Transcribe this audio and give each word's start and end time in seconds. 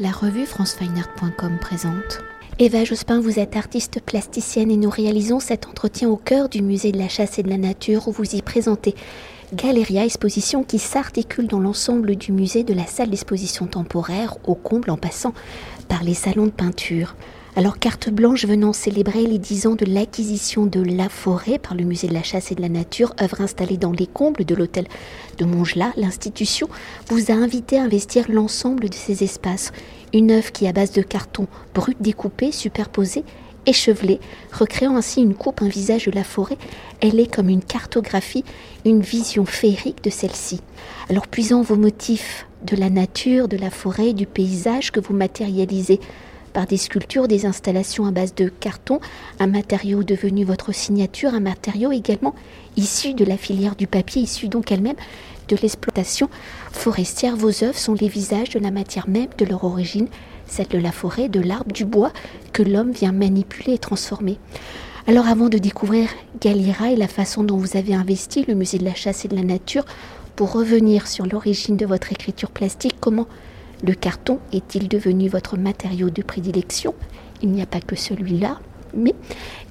La 0.00 0.12
revue 0.12 0.46
francefineart.com 0.46 1.58
présente. 1.60 2.20
Eva 2.60 2.84
Jospin, 2.84 3.20
vous 3.20 3.40
êtes 3.40 3.56
artiste 3.56 4.00
plasticienne 4.00 4.70
et 4.70 4.76
nous 4.76 4.90
réalisons 4.90 5.40
cet 5.40 5.66
entretien 5.66 6.08
au 6.08 6.16
cœur 6.16 6.48
du 6.48 6.62
musée 6.62 6.92
de 6.92 6.98
la 6.98 7.08
chasse 7.08 7.40
et 7.40 7.42
de 7.42 7.48
la 7.48 7.56
nature 7.56 8.06
où 8.06 8.12
vous 8.12 8.36
y 8.36 8.40
présentez 8.40 8.94
Galeria 9.52 10.04
Exposition 10.04 10.62
qui 10.62 10.78
s'articule 10.78 11.48
dans 11.48 11.58
l'ensemble 11.58 12.14
du 12.14 12.30
musée 12.30 12.62
de 12.62 12.74
la 12.74 12.86
salle 12.86 13.10
d'exposition 13.10 13.66
temporaire 13.66 14.36
au 14.46 14.54
comble 14.54 14.90
en 14.90 14.96
passant 14.96 15.34
par 15.88 16.04
les 16.04 16.14
salons 16.14 16.46
de 16.46 16.52
peinture. 16.52 17.16
Alors, 17.58 17.80
carte 17.80 18.08
blanche 18.08 18.44
venant 18.44 18.72
célébrer 18.72 19.26
les 19.26 19.40
10 19.40 19.66
ans 19.66 19.74
de 19.74 19.84
l'acquisition 19.84 20.66
de 20.66 20.80
La 20.80 21.08
Forêt 21.08 21.58
par 21.58 21.74
le 21.74 21.82
Musée 21.82 22.06
de 22.06 22.14
la 22.14 22.22
Chasse 22.22 22.52
et 22.52 22.54
de 22.54 22.62
la 22.62 22.68
Nature, 22.68 23.16
œuvre 23.20 23.40
installée 23.40 23.76
dans 23.76 23.90
les 23.90 24.06
combles 24.06 24.44
de 24.44 24.54
l'hôtel 24.54 24.86
de 25.38 25.44
Montgelat, 25.44 25.92
l'institution 25.96 26.68
vous 27.08 27.32
a 27.32 27.34
invité 27.34 27.76
à 27.76 27.82
investir 27.82 28.26
l'ensemble 28.28 28.88
de 28.88 28.94
ces 28.94 29.24
espaces. 29.24 29.72
Une 30.14 30.30
œuvre 30.30 30.52
qui, 30.52 30.68
à 30.68 30.72
base 30.72 30.92
de 30.92 31.02
carton 31.02 31.48
brut 31.74 32.00
découpé, 32.00 32.52
superposé, 32.52 33.24
échevelé, 33.66 34.20
recréant 34.52 34.94
ainsi 34.94 35.20
une 35.20 35.34
coupe, 35.34 35.60
un 35.60 35.68
visage 35.68 36.04
de 36.04 36.12
la 36.12 36.22
forêt, 36.22 36.58
elle 37.00 37.18
est 37.18 37.34
comme 37.34 37.48
une 37.48 37.64
cartographie, 37.64 38.44
une 38.84 39.00
vision 39.00 39.46
féerique 39.46 40.04
de 40.04 40.10
celle-ci. 40.10 40.60
Alors, 41.10 41.26
puisant 41.26 41.62
vos 41.62 41.74
motifs 41.74 42.46
de 42.62 42.76
la 42.76 42.88
nature, 42.88 43.48
de 43.48 43.56
la 43.56 43.70
forêt, 43.70 44.12
du 44.12 44.26
paysage 44.26 44.92
que 44.92 45.00
vous 45.00 45.12
matérialisez, 45.12 45.98
par 46.58 46.66
des 46.66 46.76
sculptures, 46.76 47.28
des 47.28 47.46
installations 47.46 48.04
à 48.04 48.10
base 48.10 48.34
de 48.34 48.48
carton, 48.48 48.98
un 49.38 49.46
matériau 49.46 50.02
devenu 50.02 50.42
votre 50.42 50.74
signature, 50.74 51.32
un 51.32 51.38
matériau 51.38 51.92
également 51.92 52.34
issu 52.76 53.14
de 53.14 53.24
la 53.24 53.36
filière 53.36 53.76
du 53.76 53.86
papier, 53.86 54.22
issu 54.22 54.48
donc 54.48 54.72
elle-même 54.72 54.96
de 55.46 55.56
l'exploitation 55.62 56.28
forestière. 56.72 57.36
Vos 57.36 57.62
œuvres 57.62 57.78
sont 57.78 57.94
les 57.94 58.08
visages 58.08 58.50
de 58.50 58.58
la 58.58 58.72
matière 58.72 59.08
même 59.08 59.28
de 59.38 59.44
leur 59.44 59.62
origine, 59.62 60.08
celle 60.48 60.66
de 60.66 60.78
la 60.78 60.90
forêt, 60.90 61.28
de 61.28 61.38
l'arbre, 61.38 61.72
du 61.72 61.84
bois 61.84 62.12
que 62.52 62.64
l'homme 62.64 62.90
vient 62.90 63.12
manipuler 63.12 63.74
et 63.74 63.78
transformer. 63.78 64.36
Alors 65.06 65.28
avant 65.28 65.48
de 65.48 65.58
découvrir 65.58 66.08
Galira 66.40 66.90
et 66.90 66.96
la 66.96 67.06
façon 67.06 67.44
dont 67.44 67.56
vous 67.56 67.76
avez 67.76 67.94
investi 67.94 68.44
le 68.48 68.56
musée 68.56 68.78
de 68.78 68.84
la 68.84 68.96
chasse 68.96 69.24
et 69.24 69.28
de 69.28 69.36
la 69.36 69.44
nature, 69.44 69.84
pour 70.34 70.50
revenir 70.50 71.06
sur 71.06 71.24
l'origine 71.24 71.76
de 71.76 71.86
votre 71.86 72.10
écriture 72.10 72.50
plastique, 72.50 72.96
comment 72.98 73.28
le 73.84 73.94
carton 73.94 74.38
est-il 74.52 74.88
devenu 74.88 75.28
votre 75.28 75.56
matériau 75.56 76.10
de 76.10 76.22
prédilection? 76.22 76.94
Il 77.42 77.50
n'y 77.50 77.62
a 77.62 77.66
pas 77.66 77.80
que 77.80 77.96
celui-là, 77.96 78.58
mais 78.94 79.14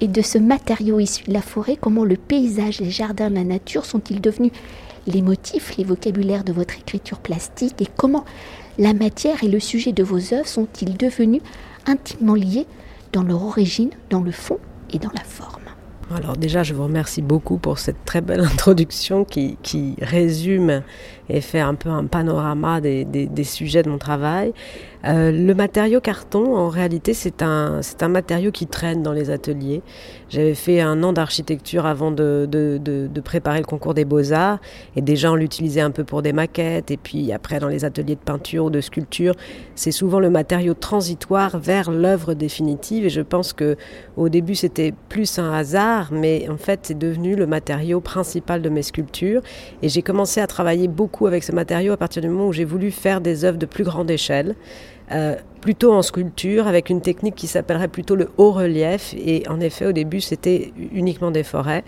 et 0.00 0.08
de 0.08 0.22
ce 0.22 0.38
matériau 0.38 1.00
issu 1.00 1.24
de 1.24 1.32
la 1.32 1.42
forêt, 1.42 1.76
comment 1.76 2.04
le 2.04 2.16
paysage, 2.16 2.80
les 2.80 2.90
jardins, 2.90 3.28
la 3.28 3.44
nature 3.44 3.84
sont-ils 3.84 4.20
devenus 4.20 4.52
les 5.06 5.22
motifs, 5.22 5.76
les 5.76 5.84
vocabulaires 5.84 6.44
de 6.44 6.52
votre 6.52 6.76
écriture 6.76 7.18
plastique 7.18 7.80
et 7.80 7.88
comment 7.96 8.24
la 8.78 8.92
matière 8.92 9.42
et 9.42 9.48
le 9.48 9.60
sujet 9.60 9.92
de 9.92 10.02
vos 10.02 10.34
œuvres 10.34 10.46
sont-ils 10.46 10.96
devenus 10.96 11.42
intimement 11.86 12.34
liés 12.34 12.66
dans 13.12 13.22
leur 13.22 13.42
origine, 13.42 13.90
dans 14.10 14.20
le 14.20 14.30
fond 14.30 14.58
et 14.92 14.98
dans 14.98 15.10
la 15.14 15.24
forme? 15.24 15.62
Alors 16.14 16.36
déjà, 16.36 16.62
je 16.62 16.72
vous 16.72 16.84
remercie 16.84 17.20
beaucoup 17.20 17.58
pour 17.58 17.78
cette 17.78 18.04
très 18.04 18.20
belle 18.20 18.40
introduction 18.52 19.24
qui, 19.24 19.58
qui 19.62 19.94
résume 20.00 20.82
et 21.28 21.40
fait 21.40 21.60
un 21.60 21.74
peu 21.74 21.90
un 21.90 22.04
panorama 22.06 22.80
des, 22.80 23.04
des, 23.04 23.44
sujets 23.44 23.82
de 23.82 23.90
mon 23.90 23.98
travail. 23.98 24.52
Euh, 25.04 25.30
le 25.30 25.54
matériau 25.54 26.00
carton, 26.00 26.56
en 26.56 26.68
réalité, 26.68 27.14
c'est 27.14 27.42
un, 27.42 27.82
c'est 27.82 28.02
un 28.02 28.08
matériau 28.08 28.50
qui 28.50 28.66
traîne 28.66 29.02
dans 29.02 29.12
les 29.12 29.30
ateliers. 29.30 29.82
J'avais 30.28 30.54
fait 30.54 30.80
un 30.80 31.02
an 31.04 31.12
d'architecture 31.12 31.86
avant 31.86 32.10
de, 32.10 32.48
de, 32.50 32.78
de, 32.82 33.06
de, 33.06 33.20
préparer 33.20 33.60
le 33.60 33.64
concours 33.64 33.94
des 33.94 34.04
beaux-arts, 34.04 34.58
et 34.96 35.00
déjà 35.00 35.30
on 35.30 35.36
l'utilisait 35.36 35.80
un 35.80 35.90
peu 35.90 36.04
pour 36.04 36.22
des 36.22 36.32
maquettes, 36.32 36.90
et 36.90 36.96
puis 36.96 37.32
après 37.32 37.60
dans 37.60 37.68
les 37.68 37.84
ateliers 37.84 38.16
de 38.16 38.20
peinture 38.20 38.66
ou 38.66 38.70
de 38.70 38.80
sculpture, 38.80 39.34
c'est 39.74 39.92
souvent 39.92 40.18
le 40.18 40.30
matériau 40.30 40.74
transitoire 40.74 41.58
vers 41.58 41.90
l'œuvre 41.90 42.34
définitive, 42.34 43.06
et 43.06 43.10
je 43.10 43.20
pense 43.20 43.52
que 43.52 43.76
au 44.16 44.28
début 44.28 44.54
c'était 44.54 44.92
plus 45.08 45.38
un 45.38 45.52
hasard, 45.52 46.10
mais 46.12 46.48
en 46.50 46.58
fait 46.58 46.80
c'est 46.82 46.98
devenu 46.98 47.36
le 47.36 47.46
matériau 47.46 48.00
principal 48.00 48.60
de 48.60 48.68
mes 48.68 48.82
sculptures, 48.82 49.42
et 49.82 49.88
j'ai 49.88 50.02
commencé 50.02 50.40
à 50.40 50.46
travailler 50.46 50.88
beaucoup 50.88 51.17
avec 51.26 51.44
ce 51.44 51.52
matériau 51.52 51.92
à 51.92 51.96
partir 51.96 52.22
du 52.22 52.28
moment 52.28 52.46
où 52.46 52.52
j'ai 52.52 52.64
voulu 52.64 52.90
faire 52.90 53.20
des 53.20 53.44
œuvres 53.44 53.58
de 53.58 53.66
plus 53.66 53.84
grande 53.84 54.10
échelle. 54.10 54.54
Euh, 55.10 55.36
plutôt 55.60 55.92
en 55.92 56.02
sculpture, 56.02 56.66
avec 56.66 56.90
une 56.90 57.00
technique 57.00 57.34
qui 57.34 57.46
s'appellerait 57.46 57.88
plutôt 57.88 58.14
le 58.14 58.28
haut 58.36 58.52
relief. 58.52 59.14
Et 59.18 59.42
en 59.48 59.60
effet, 59.60 59.86
au 59.86 59.92
début, 59.92 60.20
c'était 60.20 60.72
uniquement 60.92 61.30
des 61.30 61.42
forêts. 61.42 61.82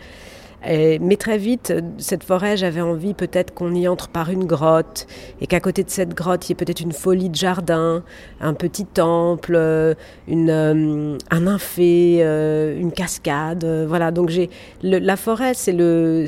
Mais 0.66 1.16
très 1.16 1.38
vite, 1.38 1.72
cette 1.98 2.22
forêt, 2.22 2.56
j'avais 2.56 2.80
envie 2.80 3.14
peut-être 3.14 3.54
qu'on 3.54 3.74
y 3.74 3.88
entre 3.88 4.08
par 4.08 4.30
une 4.30 4.44
grotte 4.44 5.06
et 5.40 5.46
qu'à 5.46 5.60
côté 5.60 5.84
de 5.84 5.90
cette 5.90 6.14
grotte, 6.14 6.46
il 6.48 6.50
y 6.50 6.52
ait 6.52 6.56
peut-être 6.56 6.80
une 6.80 6.92
folie 6.92 7.30
de 7.30 7.34
jardin, 7.34 8.02
un 8.40 8.54
petit 8.54 8.84
temple, 8.84 9.96
une, 10.28 10.50
euh, 10.50 11.18
un 11.30 11.40
nymphée, 11.40 12.18
euh, 12.20 12.78
une 12.78 12.92
cascade. 12.92 13.64
Euh, 13.64 13.86
voilà, 13.88 14.10
donc 14.10 14.28
j'ai 14.28 14.50
la 14.82 15.16
forêt, 15.16 15.54
c'est 15.54 15.72
le 15.72 16.26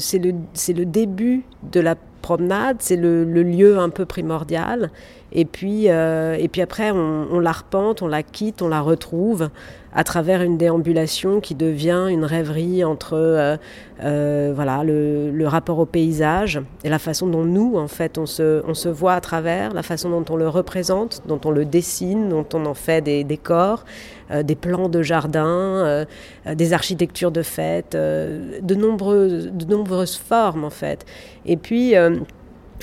début 0.85 1.43
de 1.71 1.81
la 1.81 1.97
promenade, 2.23 2.77
c'est 2.81 2.97
le, 2.97 3.25
lieu 3.25 3.79
un 3.79 3.91
peu 3.91 4.07
primordial. 4.07 4.91
Et 5.33 5.45
puis, 5.45 5.91
euh, 5.91 6.37
et 6.39 6.49
puis 6.49 6.63
après, 6.63 6.91
on, 6.91 7.29
on, 7.31 7.41
la 7.41 7.53
repente, 7.53 8.03
on 8.03 8.07
la 8.07 8.23
quitte, 8.23 8.63
on 8.63 8.69
la 8.69 8.81
retrouve 8.81 9.51
à 9.95 10.05
travers 10.05 10.43
une 10.43 10.57
déambulation 10.57 11.41
qui 11.41 11.55
devient 11.55 12.07
une 12.11 12.25
rêverie 12.25 12.85
entre 12.85 13.15
euh, 13.15 13.57
euh, 14.03 14.53
voilà, 14.55 14.83
le, 14.85 15.45
rapport 15.47 15.79
au 15.79 15.87
paysage 15.87 16.61
et 16.83 16.89
la 16.89 16.99
façon 16.99 17.27
dont 17.27 17.45
nous, 17.45 17.77
en 17.77 17.89
fait, 17.89 18.17
on 18.17 18.27
se, 18.27 18.63
on 18.67 18.75
se 18.75 18.89
voit 18.89 19.15
à 19.15 19.21
travers, 19.21 19.75
la 19.75 19.83
façon 19.83 20.09
dont 20.09 20.25
on 20.31 20.37
le 20.37 20.49
représente, 20.49 21.23
dont 21.27 21.41
on 21.45 21.51
le 21.51 21.65
dessine, 21.65 22.29
dont 22.29 22.47
on 22.55 22.65
en 22.65 22.75
fait 22.75 23.03
des 23.03 23.23
décors, 23.25 23.85
euh, 24.31 24.43
des 24.43 24.55
plans 24.55 24.89
de 24.89 25.03
jardin, 25.03 26.07
des 26.47 26.73
architectures 26.73 27.31
de 27.31 27.43
fête, 27.43 27.95
euh, 27.95 28.61
de, 28.61 28.75
nombreuses, 28.75 29.51
de 29.53 29.65
nombreuses 29.67 30.17
formes, 30.17 30.65
en 30.65 30.71
fait. 30.71 31.05
Et 31.45 31.57
puis... 31.57 31.95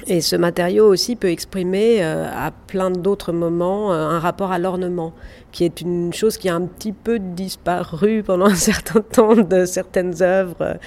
Et 0.07 0.21
ce 0.21 0.35
matériau 0.35 0.87
aussi 0.87 1.15
peut 1.15 1.29
exprimer 1.29 2.03
euh, 2.03 2.25
à 2.31 2.51
plein 2.51 2.89
d'autres 2.89 3.31
moments 3.31 3.91
euh, 3.91 4.07
un 4.07 4.19
rapport 4.19 4.51
à 4.51 4.59
l'ornement, 4.59 5.13
qui 5.51 5.65
est 5.65 5.81
une 5.81 6.13
chose 6.13 6.37
qui 6.37 6.49
a 6.49 6.55
un 6.55 6.65
petit 6.65 6.93
peu 6.93 7.19
disparu 7.19 8.23
pendant 8.25 8.45
un 8.45 8.55
certain 8.55 9.01
temps 9.01 9.35
de 9.35 9.65
certaines 9.65 10.21
œuvres, 10.21 10.77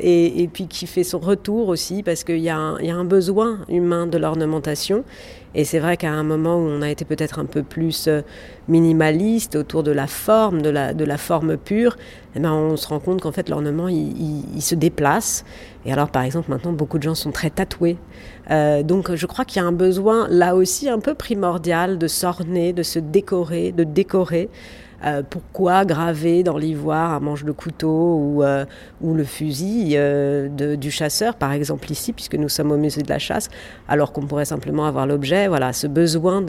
et, 0.00 0.42
et 0.42 0.48
puis 0.48 0.66
qui 0.66 0.86
fait 0.86 1.04
son 1.04 1.18
retour 1.18 1.68
aussi, 1.68 2.02
parce 2.02 2.24
qu'il 2.24 2.38
y, 2.38 2.50
a 2.50 2.56
un 2.56 3.04
besoin 3.04 3.60
humain 3.68 4.06
de 4.06 4.18
l'ornementation. 4.18 5.04
Et 5.58 5.64
c'est 5.64 5.80
vrai 5.80 5.96
qu'à 5.96 6.12
un 6.12 6.22
moment 6.22 6.54
où 6.54 6.68
on 6.68 6.82
a 6.82 6.88
été 6.88 7.04
peut-être 7.04 7.40
un 7.40 7.44
peu 7.44 7.64
plus 7.64 8.06
euh, 8.06 8.22
minimaliste 8.68 9.56
autour 9.56 9.82
de 9.82 9.90
la 9.90 10.06
forme, 10.06 10.62
de 10.62 10.70
la, 10.70 11.18
forme 11.18 11.56
pure, 11.56 11.96
eh 12.36 12.38
ben 12.38 12.52
on 12.52 12.76
se 12.76 12.86
rend 12.86 13.00
compte 13.00 13.22
qu'en 13.22 13.32
fait 13.32 13.48
l'ornement 13.48 13.88
il, 13.88 14.62
se 14.62 14.76
déplace. 14.76 15.44
Et 15.84 15.92
alors 15.92 16.10
par 16.10 16.22
exemple 16.22 16.48
maintenant 16.48 16.72
beaucoup 16.72 16.98
de 16.98 17.02
gens 17.02 17.16
sont 17.16 17.32
très 17.32 17.50
tatoués. 17.50 17.96
Euh, 18.52 18.84
donc 18.84 19.12
je 19.12 19.26
crois 19.26 19.44
qu'il 19.44 19.60
y 19.60 19.64
a 19.64 19.66
un 19.66 19.72
besoin 19.72 20.28
là 20.30 20.54
aussi 20.54 20.88
un 20.88 21.00
peu 21.00 21.14
primordial 21.14 21.98
de 21.98 22.06
s'orner, 22.06 22.72
de 22.72 22.84
se 22.84 23.00
décorer, 23.00 23.72
de 23.72 23.82
décorer. 23.82 24.50
Euh, 25.04 25.22
pourquoi 25.28 25.84
graver 25.84 26.42
dans 26.42 26.58
l'ivoire 26.58 27.12
un 27.12 27.20
manche 27.20 27.44
de 27.44 27.52
couteau 27.52 28.16
ou, 28.16 28.42
euh, 28.42 28.64
le 29.00 29.24
fusil 29.24 29.92
euh, 29.94 30.48
du 30.76 30.90
chasseur, 30.90 31.36
par 31.36 31.52
exemple 31.52 31.90
ici, 31.92 32.12
puisque 32.12 32.34
nous 32.34 32.48
sommes 32.48 32.72
au 32.72 32.76
musée 32.76 33.02
de 33.02 33.08
la 33.08 33.20
chasse, 33.20 33.48
alors 33.88 34.12
qu'on 34.12 34.26
pourrait 34.26 34.44
simplement 34.44 34.86
avoir 34.86 35.06
l'objet, 35.06 35.46
voilà, 35.46 35.72
ce 35.72 35.86
besoin 35.86 36.44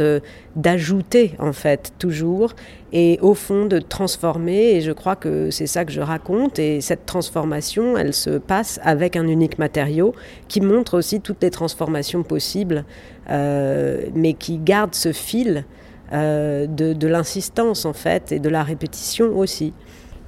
d'ajouter 0.55 1.35
en 1.37 1.53
fait 1.53 1.93
toujours 1.99 2.55
et 2.91 3.19
au 3.21 3.35
fond 3.35 3.65
de 3.65 3.77
transformer. 3.77 4.71
Et 4.71 4.81
je 4.81 4.91
crois 4.91 5.15
que 5.15 5.51
c'est 5.51 5.67
ça 5.67 5.85
que 5.85 5.91
je 5.91 6.01
raconte. 6.01 6.57
Et 6.57 6.81
cette 6.81 7.05
transformation, 7.05 7.97
elle 7.97 8.13
se 8.13 8.31
passe 8.31 8.79
avec 8.83 9.15
un 9.15 9.27
unique 9.27 9.59
matériau 9.59 10.15
qui 10.47 10.61
montre 10.61 10.97
aussi 10.97 11.21
toutes 11.21 11.43
les 11.43 11.51
transformations 11.51 12.23
possibles, 12.23 12.83
mais 13.29 14.33
qui 14.33 14.57
garde 14.57 14.95
ce 14.95 15.11
fil 15.11 15.65
euh, 16.11 16.65
de, 16.67 17.07
l'insistance 17.07 17.85
en 17.85 17.93
fait 17.93 18.31
et 18.31 18.39
de 18.39 18.49
la 18.49 18.63
répétition 18.63 19.37
aussi. 19.37 19.73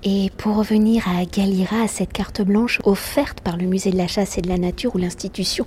Et 0.03 0.31
pour 0.37 0.55
revenir 0.55 1.07
à 1.07 1.25
Galira, 1.25 1.83
à 1.83 1.87
cette 1.87 2.11
carte 2.11 2.41
blanche 2.41 2.79
offerte 2.83 3.41
par 3.41 3.57
le 3.57 3.65
musée 3.65 3.91
de 3.91 3.97
la 3.97 4.07
chasse 4.07 4.37
et 4.37 4.41
de 4.41 4.49
la 4.49 4.57
nature 4.57 4.95
où 4.95 4.97
l'institution 4.97 5.65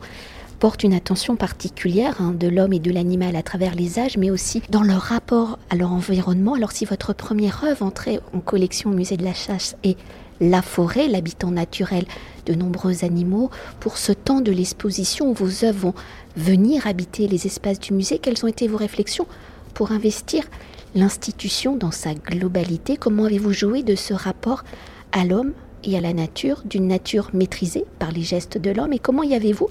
porte 0.59 0.83
une 0.83 0.95
attention 0.95 1.37
particulière 1.37 2.17
hein, 2.21 2.33
de 2.33 2.49
l'homme 2.49 2.73
et 2.73 2.79
de 2.79 2.91
l'animal 2.91 3.37
à 3.37 3.43
travers 3.43 3.75
les 3.75 3.99
âges, 3.99 4.17
mais 4.17 4.31
aussi 4.31 4.63
dans 4.71 4.83
leur 4.83 5.03
rapport 5.03 5.59
à 5.71 5.77
leur 5.77 5.93
environnement. 5.93 6.55
Alors 6.55 6.73
si 6.73 6.85
votre 6.85 7.13
première 7.13 7.65
œuvre 7.65 7.85
entrait 7.85 8.21
en 8.33 8.41
collection 8.41 8.91
au 8.91 8.95
musée 8.95 9.17
de 9.17 9.25
la 9.25 9.35
chasse 9.35 9.77
est 9.85 9.99
la 10.41 10.63
forêt, 10.63 11.09
l'habitant 11.09 11.51
naturel 11.51 12.05
de 12.47 12.55
nombreux 12.55 13.05
animaux, 13.05 13.51
pour 13.81 13.99
ce 13.99 14.13
temps 14.13 14.41
de 14.41 14.53
l'exposition 14.53 15.31
où 15.31 15.35
vos 15.35 15.65
œuvres 15.65 15.79
vont 15.79 15.95
venir 16.37 16.87
habiter 16.87 17.29
les 17.29 17.47
espaces 17.47 17.79
du 17.79 17.93
musée, 17.93 18.19
quelles 18.19 18.45
ont 18.45 18.49
été 18.49 18.67
vos 18.67 18.77
réflexions 18.77 19.27
pour 19.75 19.93
investir 19.93 20.45
l'institution 20.95 21.77
dans 21.77 21.91
sa 21.91 22.15
globalité 22.15 22.97
Comment 22.97 23.25
avez-vous 23.25 23.53
joué 23.53 23.83
de 23.83 23.97
ce 23.97 24.15
rapport 24.15 24.65
à 25.13 25.25
l'homme 25.25 25.53
et 25.83 25.97
à 25.99 26.01
la 26.01 26.13
nature, 26.13 26.63
d'une 26.65 26.87
nature 26.87 27.31
maîtrisée 27.35 27.85
par 27.99 28.13
les 28.13 28.23
gestes 28.23 28.57
de 28.57 28.71
l'homme? 28.71 28.93
Et 28.93 28.99
comment 28.99 29.23
y 29.23 29.35
avez-vous 29.35 29.69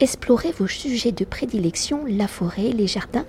exploré 0.00 0.52
vos 0.58 0.66
sujets 0.66 1.12
de 1.12 1.24
prédilection, 1.24 2.00
la 2.08 2.26
forêt, 2.26 2.70
les 2.76 2.86
jardins 2.86 3.26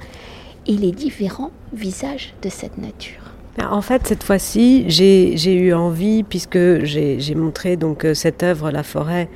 et 0.66 0.74
les 0.74 0.92
différents 0.92 1.52
visages 1.74 2.34
de 2.42 2.50
cette 2.50 2.78
nature? 2.78 3.22
En 3.62 3.82
fait, 3.82 4.08
cette 4.08 4.24
fois-ci, 4.24 4.86
j'ai 4.88 5.54
eu 5.54 5.74
envie, 5.74 6.24
puisque 6.24 6.84
j'ai 6.84 7.36
montré 7.36 7.78
donc 7.78 8.04
euh, 8.04 8.14
cette 8.14 8.44
œuvre, 8.44 8.70
La 8.70 8.84
forêt, 8.84 9.30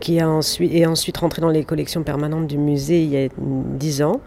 qui 0.00 0.16
est 0.18 0.86
ensuite 0.86 1.16
rentrée 1.16 1.42
dans 1.42 1.50
les 1.50 1.64
collections 1.64 2.02
permanentes 2.02 2.46
du 2.46 2.58
musée 2.58 3.02
il 3.02 3.10
y 3.10 3.16
a 3.16 3.28
dix 3.38 4.02
ans. 4.02 4.20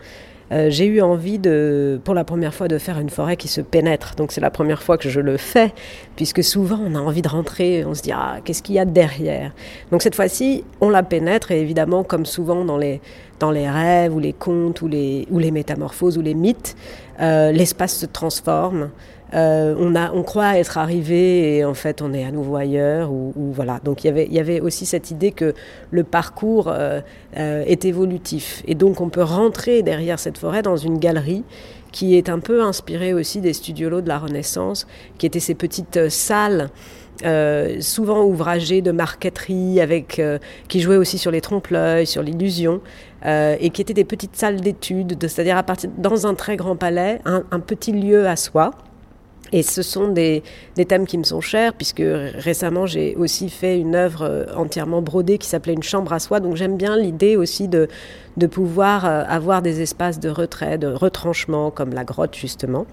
Euh, 0.51 0.69
j'ai 0.69 0.85
eu 0.85 1.01
envie 1.01 1.39
de, 1.39 1.99
pour 2.03 2.13
la 2.13 2.23
première 2.23 2.53
fois, 2.53 2.67
de 2.67 2.77
faire 2.77 2.99
une 2.99 3.09
forêt 3.09 3.37
qui 3.37 3.47
se 3.47 3.61
pénètre. 3.61 4.15
Donc 4.15 4.31
c'est 4.31 4.41
la 4.41 4.49
première 4.49 4.81
fois 4.81 4.97
que 4.97 5.09
je 5.09 5.19
le 5.19 5.37
fais, 5.37 5.73
puisque 6.15 6.43
souvent 6.43 6.79
on 6.83 6.95
a 6.95 6.99
envie 6.99 7.21
de 7.21 7.29
rentrer, 7.29 7.85
on 7.85 7.93
se 7.93 8.01
dit 8.01 8.11
ah 8.11 8.37
qu'est-ce 8.43 8.63
qu'il 8.63 8.75
y 8.75 8.79
a 8.79 8.85
derrière? 8.85 9.51
Donc 9.91 10.01
cette 10.01 10.15
fois-ci, 10.15 10.63
on 10.81 10.89
la 10.89 11.03
pénètre 11.03 11.51
et 11.51 11.61
évidemment, 11.61 12.03
comme 12.03 12.25
souvent 12.25 12.65
dans 12.65 12.77
les 12.77 13.01
dans 13.39 13.51
les 13.51 13.69
rêves 13.69 14.15
ou 14.15 14.19
les 14.19 14.33
contes 14.33 14.81
ou 14.81 14.87
les 14.87 15.27
ou 15.31 15.39
les 15.39 15.51
métamorphoses 15.51 16.17
ou 16.17 16.21
les 16.21 16.33
mythes, 16.33 16.75
euh, 17.19 17.51
l'espace 17.51 17.95
se 17.95 18.05
transforme. 18.05 18.89
Euh, 19.35 19.75
on, 19.77 19.93
a, 19.95 20.11
on 20.11 20.23
croit 20.23 20.57
être 20.57 20.79
arrivé 20.79 21.57
et 21.57 21.63
en 21.63 21.75
fait 21.75 22.01
on 22.01 22.13
est 22.13 22.25
à 22.25 22.31
nouveau 22.31 22.55
ailleurs. 22.55 23.11
Ou, 23.11 23.33
voilà. 23.53 23.79
Donc 23.83 24.03
il 24.03 24.33
y 24.33 24.39
avait 24.39 24.59
aussi 24.59 24.85
cette 24.85 25.11
idée 25.11 25.31
que 25.31 25.53
le 25.91 26.03
parcours 26.03 26.67
euh, 26.67 27.01
est 27.33 27.85
évolutif. 27.85 28.63
Et 28.67 28.75
donc 28.75 29.01
on 29.01 29.09
peut 29.09 29.23
rentrer 29.23 29.83
derrière 29.83 30.19
cette 30.19 30.37
forêt 30.37 30.61
dans 30.61 30.77
une 30.77 30.97
galerie 30.97 31.43
qui 31.91 32.15
est 32.15 32.29
un 32.29 32.39
peu 32.39 32.61
inspirée 32.63 33.13
aussi 33.13 33.41
des 33.41 33.53
studios 33.53 34.01
de 34.01 34.07
la 34.07 34.19
Renaissance, 34.19 34.85
qui 35.17 35.25
étaient 35.25 35.39
ces 35.39 35.55
petites 35.55 36.09
salles. 36.09 36.69
Souvent 37.81 38.23
ouvragées 38.23 38.81
de 38.81 38.91
marqueterie, 38.91 39.81
avec, 39.81 40.21
qui 40.67 40.79
jouaient 40.81 40.97
aussi 40.97 41.17
sur 41.17 41.31
les 41.31 41.41
trompe-l'œil, 41.41 42.07
sur 42.07 42.23
l'illusion, 42.23 42.81
et 43.25 43.69
qui 43.71 43.81
étaient 43.81 43.93
des 43.93 44.05
petites 44.05 44.35
salles 44.35 44.61
d'études, 44.61 45.17
c'est-à-dire 45.21 45.57
à 45.57 45.63
partir 45.63 45.89
dans 45.97 46.27
un 46.27 46.33
très 46.33 46.55
grand 46.57 46.75
palais, 46.75 47.19
un 47.25 47.59
petit 47.59 47.91
lieu 47.91 48.27
à 48.27 48.35
soi, 48.35 48.71
et 49.51 49.63
ce 49.63 49.81
sont 49.81 50.09
des, 50.09 50.43
des, 50.75 50.85
thèmes 50.85 51.05
qui 51.05 51.17
me 51.17 51.23
sont 51.23 51.41
chers, 51.41 51.73
puisque 51.73 52.03
récemment 52.03 52.85
j'ai 52.85 53.15
aussi 53.15 53.49
fait 53.49 53.79
une 53.79 53.95
œuvre 53.95 54.23
euh, 54.23 54.45
entièrement 54.55 55.01
brodée 55.01 55.37
qui 55.37 55.47
s'appelait 55.47 55.73
Une 55.73 55.83
chambre 55.83 56.13
à 56.13 56.19
soi. 56.19 56.39
Donc 56.39 56.55
j'aime 56.55 56.77
bien 56.77 56.97
l'idée 56.97 57.35
aussi 57.35 57.67
de, 57.67 57.87
de 58.37 58.47
pouvoir 58.47 59.05
euh, 59.05 59.23
avoir 59.27 59.61
des 59.61 59.81
espaces 59.81 60.19
de 60.19 60.29
retrait, 60.29 60.77
de 60.77 60.87
retranchement, 60.87 61.71
comme 61.71 61.93
la 61.93 62.03
grotte 62.03 62.35
justement. 62.35 62.85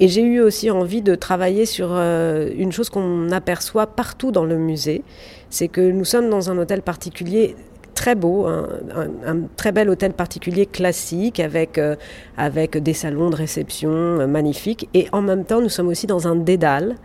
Et 0.00 0.08
j'ai 0.08 0.22
eu 0.22 0.40
aussi 0.40 0.70
envie 0.70 1.02
de 1.02 1.14
travailler 1.14 1.66
sur 1.66 1.90
euh, 1.92 2.48
une 2.56 2.72
chose 2.72 2.88
qu'on 2.88 3.30
aperçoit 3.30 3.86
partout 3.86 4.32
dans 4.32 4.46
le 4.46 4.56
musée, 4.56 5.02
c'est 5.50 5.68
que 5.68 5.82
nous 5.82 6.06
sommes 6.06 6.30
dans 6.30 6.50
un 6.50 6.56
hôtel 6.56 6.80
particulier 6.80 7.54
très 7.94 8.14
beau, 8.14 8.46
un, 8.46 8.66
très 9.56 9.72
bel 9.72 9.90
hôtel 9.90 10.14
particulier 10.14 10.64
classique 10.64 11.38
avec, 11.38 11.76
euh, 11.76 11.96
avec 12.38 12.78
des 12.78 12.94
salons 12.94 13.28
de 13.28 13.36
réception 13.36 13.90
euh, 13.90 14.26
magnifiques. 14.26 14.88
Et 14.94 15.06
en 15.12 15.20
même 15.20 15.44
temps, 15.44 15.60
nous 15.60 15.68
sommes 15.68 15.88
aussi 15.88 16.06
dans 16.06 16.26
un 16.26 16.34
dédale 16.34 16.96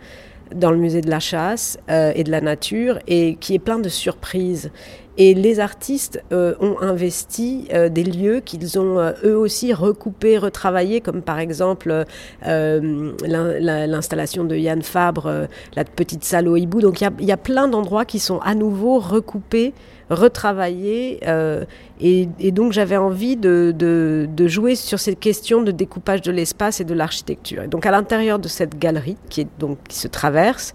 dans 0.54 0.70
le 0.70 0.76
musée 0.76 1.00
de 1.00 1.10
la 1.10 1.20
chasse 1.20 1.78
euh, 1.90 2.12
et 2.14 2.24
de 2.24 2.30
la 2.30 2.40
nature 2.40 2.98
et 3.06 3.36
qui 3.36 3.54
est 3.54 3.58
plein 3.58 3.78
de 3.78 3.88
surprises. 3.88 4.70
Et 5.18 5.32
les 5.32 5.60
artistes 5.60 6.22
ont 6.30 6.76
investi 6.82 7.68
des 7.90 8.04
lieux 8.04 8.40
qu'ils 8.40 8.78
ont 8.78 8.98
eux 9.24 9.34
aussi 9.34 9.72
recoupés, 9.72 10.36
retravaillés, 10.36 11.00
comme 11.00 11.22
par 11.22 11.38
exemple 11.38 12.04
l'installation 12.42 14.44
de 14.44 14.56
Yann 14.56 14.82
Fabre, 14.82 15.48
la 15.74 15.84
petite 15.84 16.22
salle 16.22 16.48
au 16.48 16.56
hibou. 16.56 16.82
Donc 16.82 17.00
il 17.00 17.24
y, 17.24 17.32
a 17.32 17.36
plein 17.38 17.66
d'endroits 17.66 18.04
qui 18.04 18.18
sont 18.18 18.40
à 18.40 18.54
nouveau 18.54 18.98
recoupés 18.98 19.72
retravailler. 20.10 21.20
Euh, 21.26 21.64
et, 22.00 22.26
donc 22.52 22.72
j'avais 22.72 22.96
envie 22.96 23.36
de, 23.36 23.74
de, 23.76 24.48
jouer 24.48 24.74
sur 24.74 24.98
cette 24.98 25.18
question 25.18 25.62
de 25.62 25.70
découpage 25.70 26.22
de 26.22 26.30
l'espace 26.30 26.80
et 26.80 26.84
de 26.84 26.94
l'architecture. 26.94 27.64
Et 27.64 27.68
donc 27.68 27.86
à 27.86 27.90
l'intérieur 27.90 28.38
de 28.38 28.48
cette 28.48 28.78
galerie 28.78 29.16
qui, 29.28 29.42
est, 29.42 29.48
donc, 29.58 29.78
qui 29.88 29.98
se 29.98 30.08
traverse, 30.08 30.74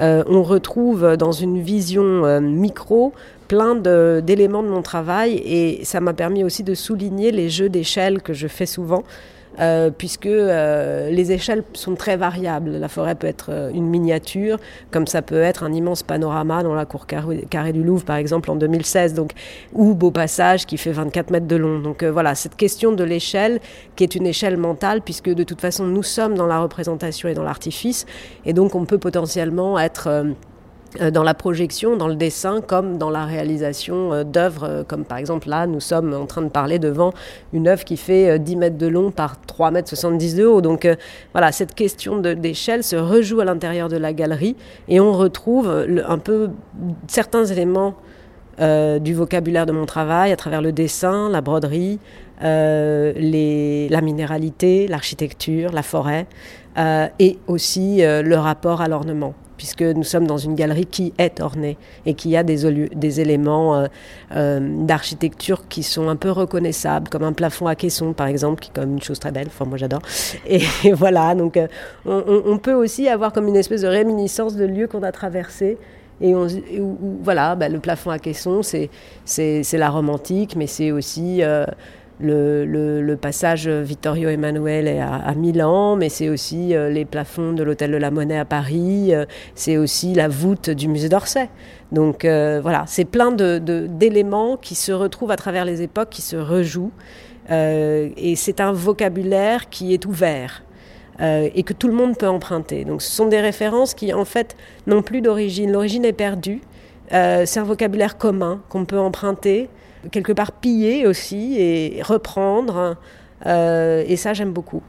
euh, 0.00 0.22
on 0.26 0.42
retrouve 0.42 1.16
dans 1.16 1.32
une 1.32 1.60
vision 1.60 2.24
euh, 2.24 2.40
micro 2.40 3.12
plein 3.48 3.74
d'éléments 3.74 4.62
de, 4.62 4.68
de 4.68 4.72
mon 4.72 4.82
travail 4.82 5.42
et 5.44 5.84
ça 5.84 6.00
m'a 6.00 6.12
permis 6.12 6.44
aussi 6.44 6.62
de 6.62 6.74
souligner 6.74 7.32
les 7.32 7.48
jeux 7.48 7.68
d'échelle 7.68 8.22
que 8.22 8.32
je 8.32 8.46
fais 8.46 8.66
souvent. 8.66 9.02
Euh, 9.58 9.90
puisque 9.90 10.26
euh, 10.26 11.10
les 11.10 11.32
échelles 11.32 11.64
sont 11.72 11.96
très 11.96 12.16
variables. 12.16 12.70
La 12.70 12.88
forêt 12.88 13.16
peut 13.16 13.26
être 13.26 13.50
euh, 13.50 13.70
une 13.74 13.86
miniature, 13.86 14.58
comme 14.92 15.08
ça 15.08 15.22
peut 15.22 15.40
être 15.40 15.64
un 15.64 15.72
immense 15.72 16.04
panorama 16.04 16.62
dans 16.62 16.74
la 16.74 16.86
cour 16.86 17.06
carrée 17.06 17.72
du 17.72 17.82
Louvre, 17.82 18.04
par 18.04 18.16
exemple, 18.16 18.50
en 18.50 18.56
2016, 18.56 19.14
donc, 19.14 19.32
ou 19.72 19.94
Beau 19.94 20.12
Passage 20.12 20.66
qui 20.66 20.78
fait 20.78 20.92
24 20.92 21.30
mètres 21.30 21.48
de 21.48 21.56
long. 21.56 21.80
Donc 21.80 22.04
voilà, 22.04 22.36
cette 22.36 22.56
question 22.56 22.92
de 22.92 23.02
l'échelle, 23.02 23.60
qui 23.96 24.04
est 24.04 24.14
une 24.14 24.26
échelle 24.26 24.56
mentale, 24.56 25.02
puisque 25.02 25.30
de 25.30 25.42
toute 25.42 25.60
façon, 25.60 25.84
nous 25.84 26.04
sommes 26.04 26.36
dans 26.36 26.46
la 26.46 26.60
représentation 26.60 27.28
et 27.28 27.34
dans 27.34 27.42
l'artifice, 27.42 28.06
et 28.46 28.52
donc 28.52 28.74
on 28.76 28.84
peut 28.84 28.98
potentiellement 28.98 29.78
être 29.78 30.24
dans 30.98 31.22
la 31.22 31.34
projection, 31.34 31.96
dans 31.96 32.08
le 32.08 32.16
dessin, 32.16 32.60
comme 32.60 32.98
dans 32.98 33.10
la 33.10 33.24
réalisation 33.24 34.12
euh, 34.12 34.24
d'œuvres, 34.24 34.64
euh, 34.64 34.82
comme 34.82 35.04
par 35.04 35.18
exemple 35.18 35.48
là, 35.48 35.66
nous 35.66 35.78
sommes 35.78 36.12
en 36.14 36.26
train 36.26 36.42
de 36.42 36.48
parler 36.48 36.80
devant 36.80 37.12
une 37.52 37.68
œuvre 37.68 37.84
qui 37.84 37.96
fait 37.96 38.38
10 38.38 38.56
mètres 38.56 38.78
de 38.78 38.88
long 38.88 39.10
par 39.12 39.40
3 39.40 39.70
mètres 39.70 39.88
70 39.88 40.34
de 40.34 40.44
haut. 40.44 40.60
Donc 40.60 40.88
voilà, 41.32 41.52
cette 41.52 41.74
question 41.74 42.18
d'échelle 42.18 42.82
se 42.82 42.96
rejoue 42.96 43.40
à 43.40 43.44
l'intérieur 43.44 43.88
de 43.88 43.96
la 43.96 44.12
galerie 44.12 44.56
et 44.88 45.00
on 45.00 45.12
retrouve 45.12 45.68
un 46.06 46.18
peu 46.18 46.50
certains 47.06 47.44
éléments 47.44 47.94
du 48.58 49.14
vocabulaire 49.14 49.66
de 49.66 49.72
mon 49.72 49.86
travail 49.86 50.32
à 50.32 50.36
travers 50.36 50.60
le 50.60 50.72
dessin, 50.72 51.30
la 51.30 51.40
broderie, 51.40 51.98
la 52.40 54.00
minéralité, 54.00 54.86
l'architecture, 54.86 55.72
la 55.72 55.82
forêt 55.82 56.26
et 57.18 57.38
aussi 57.46 58.02
le 58.02 58.34
rapport 58.36 58.80
à 58.80 58.88
l'ornement 58.88 59.34
puisque 59.60 59.82
nous 59.82 60.04
sommes 60.04 60.26
dans 60.26 60.38
une 60.38 60.54
galerie 60.54 60.86
qui 60.86 61.12
est 61.18 61.38
ornée 61.38 61.76
et 62.06 62.14
qui 62.14 62.34
a 62.34 62.42
des, 62.42 62.88
des 62.94 63.20
éléments 63.20 63.76
euh, 63.76 63.88
euh, 64.34 64.58
d'architecture 64.86 65.68
qui 65.68 65.82
sont 65.82 66.08
un 66.08 66.16
peu 66.16 66.30
reconnaissables, 66.30 67.10
comme 67.10 67.24
un 67.24 67.34
plafond 67.34 67.66
à 67.66 67.74
caisson 67.74 68.14
par 68.14 68.26
exemple, 68.26 68.62
qui 68.62 68.70
est 68.70 68.80
comme 68.80 68.94
une 68.94 69.02
chose 69.02 69.18
très 69.18 69.32
belle, 69.32 69.48
enfin 69.48 69.66
moi 69.66 69.76
j'adore. 69.76 70.00
Et, 70.46 70.62
voilà, 70.94 71.34
donc 71.34 71.58
euh, 71.58 71.66
on, 72.06 72.56
peut 72.56 72.72
aussi 72.72 73.06
avoir 73.06 73.34
comme 73.34 73.48
une 73.48 73.56
espèce 73.56 73.82
de 73.82 73.88
réminiscence 73.88 74.56
de 74.56 74.64
lieux 74.64 74.86
qu'on 74.86 75.02
a 75.02 75.12
traversés. 75.12 75.76
Et 76.22 76.34
on, 76.34 76.46
voilà, 77.22 77.54
bah, 77.54 77.68
le 77.68 77.80
plafond 77.80 78.08
à 78.08 78.18
caisson, 78.18 78.62
c'est 78.62 78.88
la 79.74 79.90
romantique, 79.90 80.56
mais 80.56 80.68
c'est 80.68 80.90
aussi 80.90 81.42
le, 82.22 83.14
passage 83.20 83.68
Vittorio 83.68 84.28
Emanuele 84.28 84.88
à, 85.00 85.34
Milan, 85.34 85.96
mais 85.96 86.08
c'est 86.08 86.28
aussi 86.28 86.74
euh, 86.74 86.90
les 86.90 87.04
plafonds 87.04 87.52
de 87.52 87.62
l'Hôtel 87.62 87.92
de 87.92 87.96
la 87.96 88.10
Monnaie 88.10 88.38
à 88.38 88.44
Paris, 88.44 89.14
euh, 89.14 89.24
c'est 89.54 89.76
aussi 89.76 90.14
la 90.14 90.28
voûte 90.28 90.70
du 90.70 90.88
musée 90.88 91.08
d'Orsay. 91.08 91.48
Donc 91.92 92.24
euh, 92.24 92.60
voilà, 92.62 92.84
c'est 92.86 93.04
plein 93.04 93.32
d'éléments 93.32 94.52
de, 94.52 94.60
qui 94.60 94.74
se 94.74 94.92
retrouvent 94.92 95.30
à 95.30 95.36
travers 95.36 95.64
les 95.64 95.82
époques, 95.82 96.10
qui 96.10 96.22
se 96.22 96.36
rejouent. 96.36 96.92
et 97.50 98.34
c'est 98.36 98.60
un 98.60 98.72
vocabulaire 98.72 99.68
qui 99.70 99.92
est 99.92 100.06
ouvert. 100.06 100.62
et 101.20 101.62
que 101.64 101.74
tout 101.74 101.88
le 101.88 101.94
monde 101.94 102.16
peut 102.16 102.28
emprunter. 102.28 102.84
Donc 102.84 103.02
ce 103.02 103.10
sont 103.10 103.26
des 103.26 103.40
références 103.40 103.92
qui 103.94 104.14
en 104.14 104.24
fait 104.24 104.56
n'ont 104.86 105.02
plus 105.02 105.20
d'origine. 105.20 105.70
L'origine 105.72 106.04
est 106.04 106.14
perdue. 106.14 106.60
c'est 107.10 107.58
un 107.58 107.64
vocabulaire 107.64 108.16
commun 108.16 108.62
qu'on 108.68 108.84
peut 108.84 108.98
emprunter 108.98 109.68
quelque 110.10 110.32
part 110.32 110.52
piller 110.52 111.06
aussi 111.06 111.56
et 111.58 112.02
reprendre. 112.02 112.96
Euh, 113.46 114.04
et 114.06 114.16
ça, 114.16 114.32
j'aime 114.34 114.52
beaucoup. 114.52 114.82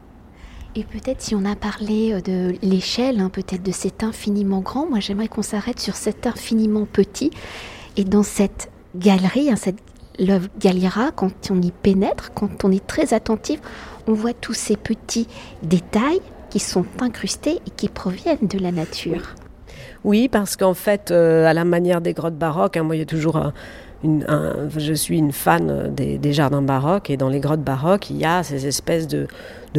Et 0.75 0.83
peut-être 0.83 1.21
si 1.21 1.35
on 1.35 1.43
a 1.45 1.55
parlé 1.55 2.13
euh, 2.13 2.21
de 2.21 2.55
l'échelle, 2.61 3.19
hein, 3.19 3.29
peut-être 3.29 3.63
de 3.63 3.71
cet 3.71 4.03
infiniment 4.03 4.61
grand, 4.61 4.89
moi 4.89 4.99
j'aimerais 5.01 5.27
qu'on 5.27 5.41
s'arrête 5.41 5.79
sur 5.79 5.95
cet 5.95 6.27
infiniment 6.27 6.85
petit. 6.85 7.31
Et 7.97 8.05
dans 8.05 8.23
cette 8.23 8.71
galerie, 8.95 9.51
hein, 9.51 9.57
cette 9.57 9.79
l'œuvre 10.19 10.47
Galliera, 10.59 11.11
quand 11.11 11.51
on 11.51 11.61
y 11.61 11.71
pénètre, 11.71 12.31
quand 12.33 12.63
on 12.63 12.71
est 12.71 12.85
très 12.85 13.13
attentif, 13.13 13.59
on 14.07 14.13
voit 14.13 14.33
tous 14.33 14.53
ces 14.53 14.75
petits 14.75 15.27
détails 15.63 16.21
qui 16.49 16.59
sont 16.59 16.85
incrustés 16.99 17.59
et 17.65 17.69
qui 17.75 17.87
proviennent 17.87 18.47
de 18.47 18.59
la 18.59 18.71
nature. 18.71 19.35
Oui, 20.03 20.27
parce 20.27 20.57
qu'en 20.57 20.73
fait, 20.73 21.11
euh, 21.11 21.45
à 21.45 21.53
la 21.53 21.63
manière 21.63 22.01
des 22.01 22.13
grottes 22.13 22.37
baroques, 22.37 22.77
hein, 22.77 22.83
moi 22.83 22.95
il 22.95 22.99
y 22.99 23.03
a 23.03 23.05
toujours 23.05 23.37
un 23.37 23.53
je 24.03 24.93
suis 24.93 25.17
une 25.17 25.31
fan 25.31 25.93
des, 25.93 26.33
jardins 26.33 26.61
baroques 26.61 27.09
et 27.09 27.17
dans 27.17 27.29
les 27.29 27.39
grottes 27.39 27.63
baroques, 27.63 28.09
il 28.09 28.17
y 28.17 28.25
a 28.25 28.43
ces 28.43 28.65
espèces 28.67 29.07
de, 29.07 29.27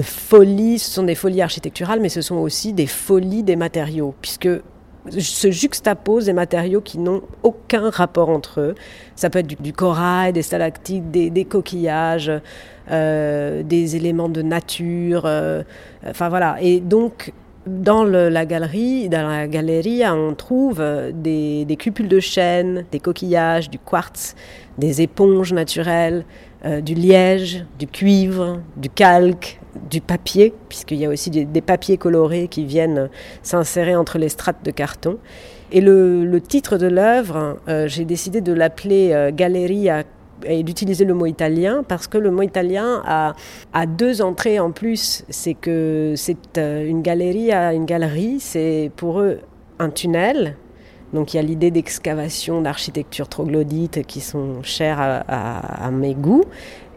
folies. 0.00 0.78
Ce 0.78 0.90
sont 0.90 1.02
des 1.02 1.14
folies 1.14 1.42
architecturales, 1.42 2.00
mais 2.00 2.08
ce 2.08 2.20
sont 2.20 2.36
aussi 2.36 2.72
des 2.72 2.86
folies 2.86 3.42
des 3.42 3.56
matériaux, 3.56 4.14
puisque 4.20 4.48
se 5.10 5.50
juxtaposent 5.50 6.26
des 6.26 6.32
matériaux 6.32 6.80
qui 6.80 6.98
n'ont 6.98 7.22
aucun 7.42 7.90
rapport 7.90 8.28
entre 8.28 8.60
eux. 8.60 8.74
Ça 9.16 9.30
peut 9.30 9.40
être 9.40 9.60
du, 9.60 9.72
corail, 9.72 10.32
des 10.32 10.42
stalactites, 10.42 11.10
des, 11.10 11.44
coquillages, 11.44 12.30
euh, 12.90 13.64
des 13.64 13.96
éléments 13.96 14.28
de 14.28 14.42
nature. 14.42 15.22
Euh, 15.24 15.64
enfin 16.06 16.28
voilà. 16.28 16.56
Et 16.60 16.78
donc 16.78 17.32
dans 17.66 18.04
la 18.04 18.46
galerie, 18.46 19.08
dans 19.08 19.28
la 19.28 19.46
galerie, 19.46 20.02
on 20.06 20.34
trouve 20.34 20.80
euh, 20.80 21.12
des, 21.14 21.76
cupules 21.78 22.08
de 22.08 22.20
chêne, 22.20 22.84
des 22.90 23.00
coquillages, 23.00 23.70
du 23.70 23.78
quartz, 23.78 24.34
des 24.78 25.02
éponges 25.02 25.52
naturelles, 25.52 26.24
du 26.80 26.94
liège, 26.94 27.64
du 27.80 27.88
cuivre, 27.88 28.60
du 28.76 28.88
calque, 28.88 29.60
du 29.90 30.00
papier, 30.00 30.54
puisqu'il 30.68 30.98
y 30.98 31.04
a 31.04 31.08
aussi 31.08 31.28
des, 31.28 31.60
papiers 31.60 31.96
colorés 31.96 32.46
qui 32.46 32.64
viennent 32.64 33.10
s'insérer 33.42 33.96
entre 33.96 34.16
les 34.16 34.28
strates 34.28 34.64
de 34.64 34.70
carton. 34.70 35.18
Et 35.72 35.80
le, 35.80 36.40
titre 36.40 36.78
de 36.78 36.86
l'œuvre, 36.86 37.58
j'ai 37.86 38.04
décidé 38.04 38.40
de 38.40 38.52
l'appeler 38.52 39.32
Galerie 39.34 39.90
à 39.90 40.04
et 40.44 40.62
d'utiliser 40.62 41.04
le 41.04 41.14
mot 41.14 41.26
italien 41.26 41.84
parce 41.86 42.06
que 42.06 42.18
le 42.18 42.30
mot 42.30 42.42
italien 42.42 43.02
a, 43.04 43.34
a 43.72 43.86
deux 43.86 44.22
entrées 44.22 44.58
en 44.58 44.70
plus. 44.70 45.24
C'est 45.28 45.54
que 45.54 46.14
c'est 46.16 46.58
euh, 46.58 46.86
une 46.86 47.02
galerie 47.02 47.52
une 47.52 47.86
galerie, 47.86 48.40
c'est 48.40 48.90
pour 48.96 49.20
eux 49.20 49.40
un 49.78 49.90
tunnel. 49.90 50.56
Donc 51.12 51.34
il 51.34 51.36
y 51.36 51.40
a 51.40 51.42
l'idée 51.42 51.70
d'excavation, 51.70 52.62
d'architecture 52.62 53.28
troglodyte 53.28 54.06
qui 54.06 54.20
sont 54.20 54.62
chères 54.62 55.24
à, 55.28 55.90
mes 55.90 56.14
goûts. 56.14 56.44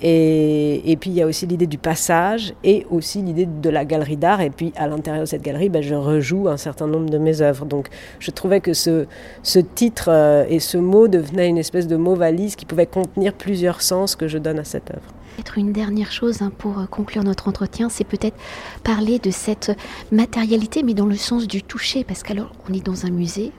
Et, 0.01 0.97
puis 0.99 1.09
il 1.09 1.15
y 1.15 1.21
a 1.21 1.25
aussi 1.25 1.47
l'idée 1.47 1.67
du 1.67 1.77
passage 1.77 2.53
et 2.63 2.85
aussi 2.89 3.21
l'idée 3.21 3.45
de 3.45 3.69
la 3.69 3.83
galerie 3.83 4.17
d'art. 4.17 4.41
Et 4.41 4.49
puis 4.49 4.71
à 4.77 4.87
l'intérieur 4.87 5.23
de 5.23 5.27
cette 5.27 5.41
galerie, 5.41 5.69
ben, 5.69 5.81
je 5.81 5.95
rejoue 5.95 6.47
un 6.47 6.57
certain 6.57 6.87
nombre 6.87 7.09
de 7.09 7.17
mes 7.17 7.41
œuvres. 7.41 7.65
Donc 7.65 7.89
je 8.19 8.31
trouvais 8.31 8.61
que 8.61 8.73
ce, 8.73 9.05
ce 9.43 9.59
titre 9.59 10.05
euh, 10.09 10.45
et 10.47 10.59
ce 10.59 10.77
mot 10.77 11.07
devenaient 11.07 11.49
une 11.49 11.57
espèce 11.57 11.87
de 11.87 11.97
mot 11.97 12.15
valise 12.15 12.55
qui 12.55 12.65
pouvait 12.65 12.85
contenir 12.85 13.33
plusieurs 13.33 13.81
sens 13.81 14.15
que 14.15 14.27
je 14.27 14.37
donne 14.37 14.59
à 14.59 14.63
cette 14.63 14.91
œuvre. 14.91 15.13
Peut-être 15.35 15.57
une 15.57 15.73
dernière 15.73 16.13
chose 16.13 16.41
hein, 16.41 16.51
pour 16.57 16.79
euh, 16.79 16.85
conclure 16.85 17.23
notre 17.23 17.49
entretien, 17.49 17.89
c'est 17.89 18.05
peut-être 18.05 18.37
parler 18.83 19.19
de 19.19 19.31
cette 19.31 19.75
matérialité, 20.09 20.81
mais 20.81 20.93
dans 20.93 21.05
le 21.05 21.17
sens 21.17 21.45
du 21.45 21.61
toucher, 21.61 22.05
parce 22.05 22.23
qu'alors 22.23 22.53
on 22.69 22.73
est 22.73 22.85
dans 22.85 23.05
un 23.05 23.09
musée, 23.09 23.51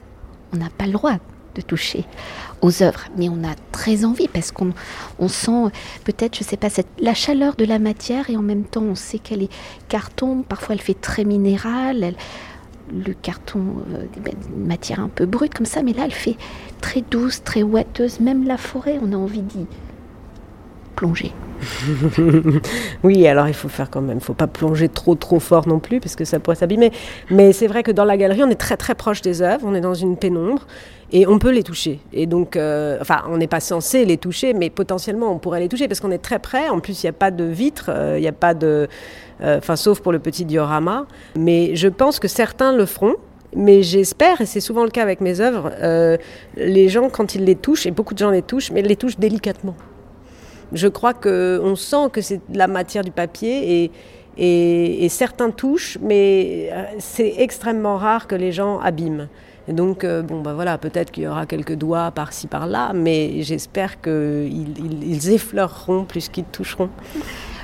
on 0.57 0.61
n'a 0.61 0.71
pas 0.71 0.87
le 0.87 0.93
droit 0.93 1.19
de 1.55 1.63
toucher 1.63 2.05
aux 2.61 2.83
œuvres, 2.83 3.05
mais 3.17 3.29
on 3.29 3.45
a 3.45 3.55
très 3.73 4.05
envie 4.05 4.29
parce 4.29 4.53
qu'on 4.53 4.73
on 5.19 5.29
sent 5.29 5.73
peut-être, 6.05 6.37
je 6.37 6.45
sais 6.45 6.57
pas, 6.57 6.71
cette, 6.71 6.89
la 6.99 7.15
chaleur 7.15 7.57
de 7.57 7.65
la 7.65 7.79
matière 7.79 8.29
et 8.31 8.37
en 8.37 8.43
même 8.43 8.65
temps 8.65 8.83
on 8.83 8.95
sait 8.95 9.19
qu'elle 9.19 9.43
est 9.43 9.53
carton, 9.89 10.43
parfois 10.43 10.75
elle 10.75 10.81
fait 10.81 11.01
très 11.01 11.25
minérale, 11.25 12.15
le 12.93 13.13
carton, 13.15 13.83
euh, 13.93 14.05
ben, 14.23 14.35
une 14.57 14.67
matière 14.67 15.01
un 15.01 15.09
peu 15.09 15.27
brute 15.27 15.55
comme 15.55 15.67
ça, 15.67 15.83
mais 15.83 15.93
là 15.93 16.03
elle 16.05 16.13
fait 16.13 16.37
très 16.81 17.03
douce, 17.03 17.43
très 17.43 17.63
ouateuse, 17.63 18.21
même 18.21 18.47
la 18.47 18.59
forêt, 18.59 18.99
on 19.03 19.13
a 19.13 19.17
envie 19.17 19.43
d'y 19.43 19.67
plonger. 20.97 21.33
oui, 23.03 23.27
alors 23.27 23.49
il 23.49 23.55
faut 23.55 23.69
faire 23.69 23.91
quand 23.91 24.01
même, 24.01 24.21
faut 24.21 24.35
pas 24.35 24.47
plonger 24.47 24.89
trop 24.89 25.15
trop 25.15 25.41
fort 25.41 25.69
non 25.69 25.79
plus 25.79 26.01
parce 26.01 26.17
que 26.17 26.25
ça 26.25 26.41
pourrait 26.41 26.57
s'abîmer. 26.57 26.91
Mais 27.31 27.53
c'est 27.53 27.67
vrai 27.67 27.83
que 27.83 27.93
dans 27.93 28.05
la 28.05 28.17
galerie, 28.17 28.43
on 28.43 28.51
est 28.51 28.61
très 28.61 28.77
très 28.77 28.95
proche 28.95 29.23
des 29.23 29.43
œuvres, 29.43 29.65
on 29.65 29.75
est 29.75 29.81
dans 29.81 29.95
une 29.95 30.17
pénombre 30.17 30.67
et 31.13 31.27
on 31.27 31.39
peut 31.39 31.53
les 31.53 31.63
toucher. 31.63 32.01
Et 32.13 32.27
donc, 32.27 32.57
euh, 32.57 32.99
enfin, 33.01 33.23
on 33.29 33.37
n'est 33.37 33.47
pas 33.47 33.61
censé 33.61 34.05
les 34.05 34.17
toucher, 34.17 34.55
mais 34.55 34.71
potentiellement 34.71 35.33
on 35.33 35.39
pourrait 35.39 35.61
les 35.61 35.69
toucher 35.69 35.89
parce 35.89 36.01
qu'on 36.01 36.11
est 36.11 36.19
très 36.19 36.39
près. 36.39 36.69
En 36.69 36.81
plus, 36.81 37.03
il 37.03 37.07
n'y 37.07 37.11
a 37.11 37.15
pas 37.15 37.31
de 37.31 37.45
vitre, 37.45 37.87
euh, 37.89 38.19
il 38.19 38.23
n'y 38.23 38.29
a 38.29 38.33
pas 38.33 38.55
de, 38.55 38.89
euh, 39.43 39.59
enfin, 39.59 39.77
sauf 39.77 40.01
pour 40.01 40.13
le 40.13 40.19
petit 40.19 40.45
diorama. 40.45 41.07
Mais 41.37 41.77
je 41.77 41.89
pense 41.89 42.19
que 42.19 42.29
certains 42.29 42.73
le 42.73 42.87
feront. 42.87 43.15
Mais 43.55 43.83
j'espère, 43.83 44.41
et 44.43 44.47
c'est 44.47 44.61
souvent 44.61 44.85
le 44.85 44.91
cas 44.91 45.03
avec 45.03 45.23
mes 45.23 45.41
œuvres, 45.41 45.71
les 46.57 46.89
gens 46.91 47.09
quand 47.09 47.35
ils 47.37 47.45
les 47.45 47.55
touchent, 47.55 47.87
et 47.87 47.91
beaucoup 47.91 48.13
de 48.13 48.19
gens 48.19 48.31
les 48.31 48.43
touchent, 48.43 48.71
mais 48.71 48.81
ils 48.81 48.87
les 48.87 48.97
touchent 48.97 49.19
délicatement. 49.19 49.77
Je 50.73 50.89
crois 50.89 51.15
qu'on 51.15 51.77
sent 51.77 52.11
que 52.13 52.21
c'est 52.21 52.41
la 52.53 52.67
matière 52.67 53.05
du 53.05 53.11
papier 53.11 53.91
et, 54.39 55.09
certains 55.09 55.51
touchent, 55.51 55.99
mais 56.03 56.69
euh, 56.73 56.85
c'est 56.99 57.35
extrêmement 57.39 57.97
rare 57.97 58.27
que 58.27 58.35
les 58.35 58.53
gens 58.53 58.79
abîment. 58.81 59.29
Donc, 59.69 60.05
euh, 60.05 60.23
bon, 60.23 60.43
bah 60.43 60.55
voilà, 60.55 60.79
peut-être 60.79 61.11
qu'il 61.11 61.25
y 61.25 61.27
aura 61.27 61.47
quelques 61.47 61.75
doigts 61.75 62.11
par-ci 62.11 62.47
par-là, 62.47 62.93
mais 62.95 63.43
j'espère 63.43 64.01
qu'ils 64.01 64.79
ils, 65.03 65.31
effleureront 65.33 66.05
plus 66.05 66.29
qu'ils 66.29 66.45
toucheront. 66.45 66.91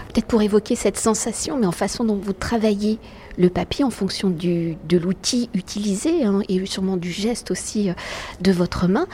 Peut-être 0.08 0.26
pour 0.26 0.42
évoquer 0.42 0.74
cette 0.74 0.98
sensation, 0.98 1.56
mais 1.58 1.66
en 1.66 1.72
façon 1.72 2.04
dont 2.04 2.16
vous 2.16 2.32
travaillez 2.32 2.98
le 3.38 3.48
papier 3.48 3.84
en 3.84 3.90
fonction 3.90 4.30
de 4.30 4.96
l'outil 4.98 5.48
utilisé 5.54 6.24
hein, 6.24 6.40
et 6.48 6.64
sûrement 6.66 6.96
du 6.96 7.10
geste 7.10 7.50
aussi 7.50 7.90
euh, 7.90 7.94
de 8.40 8.52
votre 8.52 8.88
main. 8.88 9.06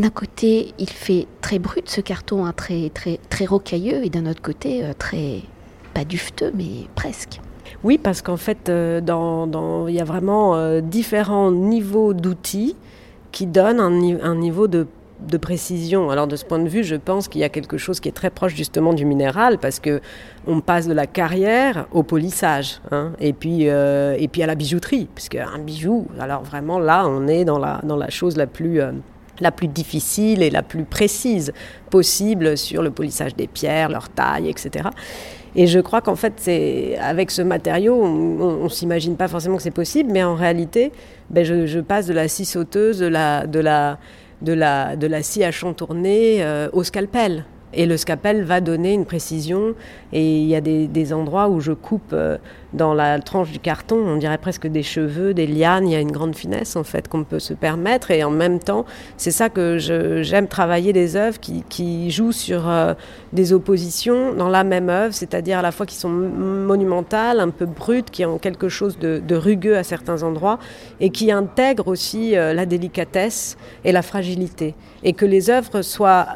D'un 0.00 0.08
côté, 0.08 0.72
il 0.78 0.88
fait 0.88 1.26
très 1.42 1.58
brut 1.58 1.90
ce 1.90 2.00
carton, 2.00 2.46
hein, 2.46 2.54
très, 2.56 2.88
très, 2.88 3.20
très 3.28 3.44
rocailleux, 3.44 4.02
et 4.02 4.08
d'un 4.08 4.24
autre 4.24 4.40
côté, 4.40 4.82
euh, 4.82 4.92
très, 4.98 5.42
pas 5.92 6.06
dufteux, 6.06 6.50
mais 6.54 6.86
presque. 6.94 7.38
Oui, 7.84 7.98
parce 7.98 8.22
qu'en 8.22 8.38
fait, 8.38 8.70
euh, 8.70 9.02
dans, 9.02 9.86
il 9.88 9.94
y 9.94 10.00
a 10.00 10.04
vraiment 10.04 10.56
euh, 10.56 10.80
différents 10.80 11.52
niveaux 11.52 12.14
d'outils 12.14 12.76
qui 13.30 13.46
donnent 13.46 13.78
un, 13.78 14.34
niveau 14.36 14.68
de, 14.68 14.86
précision. 15.38 16.08
Alors 16.08 16.26
de 16.26 16.36
ce 16.36 16.46
point 16.46 16.60
de 16.60 16.68
vue, 16.68 16.82
je 16.82 16.96
pense 16.96 17.28
qu'il 17.28 17.42
y 17.42 17.44
a 17.44 17.50
quelque 17.50 17.76
chose 17.76 18.00
qui 18.00 18.08
est 18.08 18.12
très 18.12 18.30
proche 18.30 18.54
justement 18.54 18.94
du 18.94 19.04
minéral, 19.04 19.58
parce 19.58 19.80
que 19.80 20.00
on 20.46 20.62
passe 20.62 20.88
de 20.88 20.94
la 20.94 21.06
carrière 21.06 21.88
au 21.92 22.02
polissage, 22.02 22.80
hein, 22.90 23.12
et 23.20 23.34
puis 23.34 23.64
et 23.64 24.28
puis 24.32 24.42
à 24.42 24.46
la 24.46 24.54
bijouterie, 24.54 25.08
puisque 25.14 25.36
un 25.36 25.58
bijou, 25.58 26.06
alors 26.18 26.42
vraiment 26.42 26.78
là, 26.78 27.06
on 27.06 27.28
est 27.28 27.44
dans 27.44 27.58
la 27.58 27.80
dans 27.82 27.98
la 27.98 28.08
chose 28.08 28.38
la 28.38 28.46
plus 28.46 28.80
la 29.40 29.50
plus 29.50 29.68
difficile 29.68 30.42
et 30.42 30.50
la 30.50 30.62
plus 30.62 30.84
précise 30.84 31.52
possible 31.90 32.56
sur 32.56 32.82
le 32.82 32.90
polissage 32.90 33.34
des 33.34 33.46
pierres, 33.46 33.88
leur 33.88 34.08
taille, 34.08 34.48
etc. 34.48 34.88
Et 35.56 35.66
je 35.66 35.80
crois 35.80 36.00
qu'en 36.00 36.16
fait, 36.16 36.34
c'est 36.36 36.96
avec 36.98 37.30
ce 37.30 37.42
matériau, 37.42 38.02
on, 38.02 38.64
ne 38.64 38.68
s'imagine 38.68 39.16
pas 39.16 39.28
forcément 39.28 39.56
que 39.56 39.62
c'est 39.62 39.70
possible, 39.70 40.10
mais 40.12 40.22
en 40.22 40.34
réalité, 40.34 40.92
ben 41.28 41.44
je, 41.44 41.80
passe 41.80 42.06
de 42.06 42.12
la 42.12 42.28
scie 42.28 42.44
sauteuse, 42.44 42.98
de 42.98 43.06
la, 43.06 43.46
de 43.46 43.58
la, 43.58 43.98
de 44.42 44.52
la, 44.52 44.96
de 44.96 45.06
la 45.06 45.22
scie 45.22 45.42
à 45.42 45.50
chantourner 45.50 46.42
euh, 46.42 46.68
au 46.72 46.84
scalpel. 46.84 47.44
Et 47.72 47.86
le 47.86 47.96
scalpel 47.96 48.42
va 48.42 48.60
donner 48.60 48.94
une 48.94 49.04
précision. 49.04 49.74
Et 50.12 50.38
il 50.38 50.46
y 50.46 50.56
a 50.56 50.60
des, 50.60 51.12
endroits 51.12 51.48
où 51.48 51.60
je 51.60 51.72
coupe 51.72 52.12
euh, 52.12 52.38
dans 52.72 52.94
la 52.94 53.18
tranche 53.20 53.50
du 53.50 53.58
carton, 53.58 53.96
on 53.96 54.16
dirait 54.16 54.38
presque 54.38 54.66
des 54.66 54.82
cheveux, 54.82 55.34
des 55.34 55.46
lianes. 55.46 55.88
Il 55.88 55.92
y 55.92 55.96
a 55.96 56.00
une 56.00 56.12
grande 56.12 56.36
finesse 56.36 56.76
en 56.76 56.84
fait 56.84 57.08
qu'on 57.08 57.24
peut 57.24 57.38
se 57.38 57.54
permettre. 57.54 58.10
Et 58.10 58.22
en 58.22 58.30
même 58.30 58.58
temps, 58.58 58.84
c'est 59.16 59.30
ça 59.30 59.48
que 59.48 59.78
j'aime 59.78 60.48
travailler 60.48 60.92
des 60.92 61.16
œuvres 61.16 61.38
qui, 61.40 62.10
jouent 62.10 62.32
sur 62.32 62.68
euh, 62.68 62.94
des 63.32 63.52
oppositions 63.52 64.34
dans 64.34 64.48
la 64.48 64.64
même 64.64 64.88
œuvre, 64.88 65.14
c'est-à-dire 65.14 65.58
à 65.58 65.62
la 65.62 65.72
fois 65.72 65.86
qui 65.86 65.96
sont 65.96 66.08
monumentales, 66.08 67.40
un 67.40 67.50
peu 67.50 67.66
brutes, 67.66 68.10
qui 68.10 68.24
ont 68.24 68.38
quelque 68.38 68.68
chose 68.68 68.98
de, 68.98 69.34
rugueux 69.34 69.76
à 69.76 69.82
certains 69.82 70.22
endroits, 70.22 70.58
et 71.00 71.10
qui 71.10 71.32
intègrent 71.32 71.88
aussi 71.88 72.36
euh, 72.36 72.52
la 72.52 72.66
délicatesse 72.66 73.56
et 73.84 73.92
la 73.92 74.02
fragilité. 74.02 74.74
Et 75.02 75.12
que 75.12 75.24
les 75.24 75.50
œuvres 75.50 75.82
soient 75.82 76.26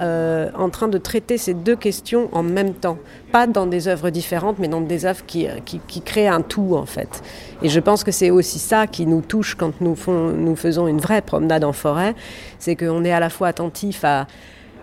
en 0.56 0.70
train 0.70 0.88
de 0.88 0.98
traiter 0.98 1.36
ces 1.36 1.54
deux 1.54 1.76
questions 1.76 2.28
en 2.32 2.42
même 2.42 2.72
temps. 2.72 2.98
Pas 3.34 3.48
dans 3.48 3.66
des 3.66 3.88
œuvres 3.88 4.10
différentes, 4.10 4.60
mais 4.60 4.68
dans 4.68 4.80
des 4.80 5.06
œuvres 5.06 5.26
qui, 5.26 5.48
qui, 5.64 6.00
créent 6.02 6.28
un 6.28 6.40
tout, 6.40 6.76
en 6.76 6.86
fait. 6.86 7.20
Et 7.62 7.68
je 7.68 7.80
pense 7.80 8.04
que 8.04 8.12
c'est 8.12 8.30
aussi 8.30 8.60
ça 8.60 8.86
qui 8.86 9.06
nous 9.06 9.22
touche 9.22 9.56
quand 9.56 9.80
nous, 9.80 9.96
nous 10.06 10.54
faisons 10.54 10.86
une 10.86 11.00
vraie 11.00 11.20
promenade 11.20 11.64
en 11.64 11.72
forêt. 11.72 12.14
C'est 12.60 12.76
qu'on 12.76 13.02
est 13.02 13.10
à 13.10 13.18
la 13.18 13.30
fois 13.30 13.48
attentif 13.48 14.04
à 14.04 14.28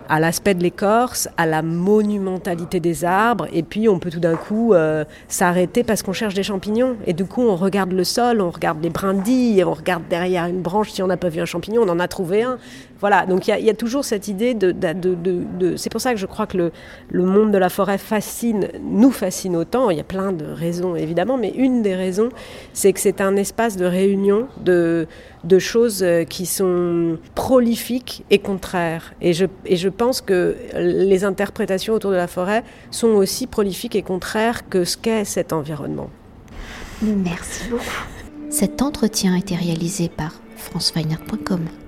à 0.08 0.20
l'aspect 0.20 0.54
de 0.54 0.62
l'écorce, 0.62 1.28
à 1.36 1.46
la 1.46 1.62
monumentalité 1.62 2.80
des 2.80 3.04
arbres, 3.04 3.46
et 3.52 3.62
puis 3.62 3.88
on 3.88 3.98
peut 3.98 4.10
tout 4.10 4.20
d'un 4.20 4.36
coup 4.36 4.74
euh, 4.74 5.04
s'arrêter 5.28 5.84
parce 5.84 6.02
qu'on 6.02 6.12
cherche 6.12 6.34
des 6.34 6.42
champignons, 6.42 6.96
et 7.06 7.12
du 7.12 7.24
coup 7.24 7.42
on 7.42 7.56
regarde 7.56 7.92
le 7.92 8.04
sol, 8.04 8.40
on 8.40 8.50
regarde 8.50 8.82
les 8.82 8.90
brindilles, 8.90 9.64
on 9.64 9.72
regarde 9.72 10.02
derrière 10.10 10.46
une 10.46 10.60
branche 10.60 10.90
si 10.90 11.02
on 11.02 11.06
n'a 11.06 11.16
pas 11.16 11.28
vu 11.28 11.40
un 11.40 11.46
champignon, 11.46 11.82
on 11.86 11.88
en 11.88 11.98
a 11.98 12.08
trouvé 12.08 12.42
un. 12.42 12.58
Voilà, 13.02 13.26
donc 13.26 13.46
il 13.48 13.64
y, 13.64 13.68
a 13.70 13.74
toujours 13.74 14.04
cette 14.04 14.28
idée 14.28 14.54
de... 14.54 14.72
de, 14.72 15.76
c'est 15.76 15.90
pour 15.90 16.00
ça 16.00 16.14
que 16.14 16.18
je 16.18 16.26
crois 16.26 16.46
que 16.46 16.56
le, 16.56 16.72
le, 17.10 17.24
monde 17.24 17.50
de 17.50 17.58
la 17.58 17.68
forêt 17.68 17.98
fascine, 17.98 18.68
nous 18.82 19.10
fascine 19.10 19.56
autant, 19.56 19.90
il 19.90 19.98
y 19.98 20.00
a 20.00 20.04
plein 20.04 20.32
de 20.32 20.46
raisons 20.46 20.96
évidemment, 20.96 21.36
mais 21.36 21.50
une 21.50 21.82
des 21.82 21.94
raisons, 21.94 22.30
c'est 22.72 22.92
que 22.92 23.00
c'est 23.00 23.20
un 23.20 23.36
espace 23.36 23.76
de 23.76 23.84
réunion, 23.84 24.46
de 24.60 25.06
de 25.44 25.58
choses 25.58 26.02
euh, 26.02 26.24
qui 26.24 26.46
sont 26.46 27.18
prolifiques 27.34 28.24
et 28.30 28.38
contraires. 28.38 29.14
Et 29.20 29.32
je, 29.32 29.46
et 29.66 29.76
je 29.76 29.88
pense 29.88 30.20
que 30.20 30.56
les 30.76 31.24
interprétations 31.24 31.94
autour 31.94 32.10
de 32.10 32.16
la 32.16 32.28
forêt 32.28 32.62
sont 32.90 33.08
aussi 33.08 33.46
prolifiques 33.46 33.96
et 33.96 34.02
contraires 34.02 34.68
que 34.68 34.84
ce 34.84 34.96
qu'est 34.96 35.24
cet 35.24 35.52
environnement. 35.52 36.10
Merci 37.02 37.68
beaucoup. 37.68 37.84
Cet 38.50 38.82
entretien 38.82 39.34
a 39.34 39.38
été 39.38 39.56
réalisé 39.56 40.08
par 40.08 40.40
franceweiner.com. 40.56 41.81